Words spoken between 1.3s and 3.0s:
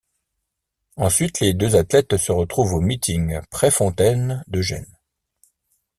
les deux athlètes se retrouvent au